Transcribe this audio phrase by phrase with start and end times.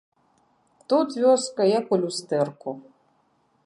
[0.87, 2.69] Тут вёска як у люстэрку.